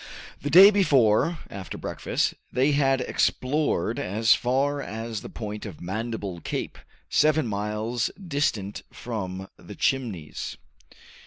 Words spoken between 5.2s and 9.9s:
the point of Mandible Cape, seven miles distant from the